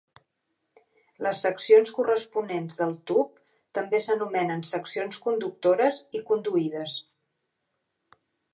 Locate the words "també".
3.79-4.01